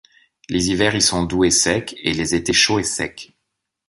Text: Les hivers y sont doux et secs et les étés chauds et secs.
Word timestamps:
Les 0.49 0.71
hivers 0.71 0.95
y 0.95 1.01
sont 1.03 1.21
doux 1.21 1.43
et 1.43 1.51
secs 1.51 1.93
et 2.01 2.13
les 2.15 2.33
étés 2.33 2.53
chauds 2.53 2.79
et 2.79 2.83
secs. 2.83 3.35